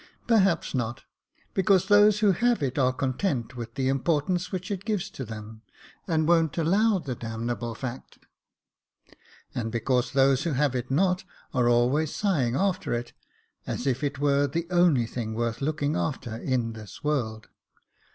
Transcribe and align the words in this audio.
"Perhaps 0.25 0.73
not; 0.73 1.03
because 1.53 1.85
those 1.85 2.21
who 2.21 2.31
have 2.31 2.63
it 2.63 2.79
are 2.79 2.91
content 2.91 3.55
with 3.55 3.75
the 3.75 3.87
importance 3.87 4.51
which 4.51 4.71
it 4.71 4.83
gives 4.83 5.11
to 5.11 5.23
them, 5.23 5.61
and 6.07 6.27
won't 6.27 6.57
allow 6.57 6.97
the 6.97 7.13
damnable 7.13 7.75
fact; 7.75 8.17
and 9.53 9.71
because 9.71 10.11
those 10.13 10.41
who 10.41 10.53
have 10.53 10.73
it 10.75 10.89
not 10.89 11.23
are 11.53 11.69
always 11.69 12.11
sighing 12.15 12.55
after 12.55 12.95
it, 12.95 13.13
as 13.67 13.85
if 13.85 14.03
it 14.03 14.17
were 14.17 14.47
the 14.47 14.65
only 14.71 15.05
thing 15.05 15.35
worth 15.35 15.61
looking 15.61 15.95
after 15.95 16.35
in 16.35 16.73
this 16.73 17.03
world. 17.03 17.49